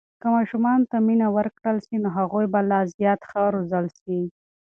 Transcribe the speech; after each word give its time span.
که 0.21 0.27
ماشومانو 0.35 0.87
ته 0.91 0.97
مینه 1.07 1.27
ورکړل 1.37 1.77
سي، 1.85 1.95
نو 2.03 2.09
هغوی 2.17 2.45
به 2.53 2.59
لا 2.71 2.79
زیات 2.95 3.21
ښه 3.29 3.41
روزل 3.55 3.85
سي. 3.99 4.19